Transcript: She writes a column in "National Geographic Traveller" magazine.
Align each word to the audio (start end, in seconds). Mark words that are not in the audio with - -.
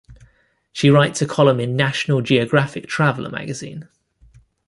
She 0.71 0.89
writes 0.89 1.21
a 1.21 1.27
column 1.27 1.59
in 1.59 1.75
"National 1.75 2.21
Geographic 2.23 2.87
Traveller" 2.87 3.29
magazine. 3.29 3.87